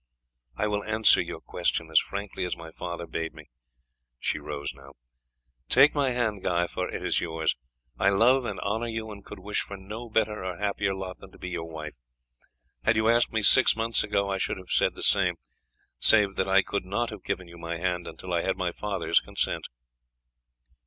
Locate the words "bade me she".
3.05-4.39